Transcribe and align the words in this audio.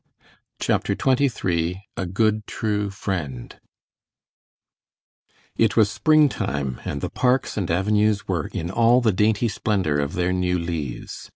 CHAPTER 0.59 0.95
XXIII 0.95 1.83
A 1.95 2.07
GOOD 2.07 2.47
TRUE 2.47 2.89
FRIEND 2.89 3.59
It 5.55 5.77
was 5.77 5.91
springtime 5.91 6.81
and 6.83 7.01
the 7.01 7.09
parks 7.11 7.55
and 7.55 7.69
avenues 7.69 8.27
were 8.27 8.47
in 8.47 8.71
all 8.71 9.01
the 9.01 9.13
dainty 9.13 9.47
splendor 9.47 9.99
of 9.99 10.13
their 10.13 10.33
new 10.33 10.57
leaves. 10.57 11.29